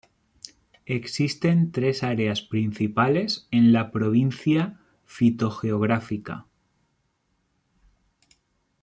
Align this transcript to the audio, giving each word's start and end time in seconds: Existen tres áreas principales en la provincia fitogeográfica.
Existen 0.87 1.71
tres 1.71 2.01
áreas 2.01 2.41
principales 2.41 3.47
en 3.51 3.71
la 3.71 3.91
provincia 3.91 4.79
fitogeográfica. 5.05 6.47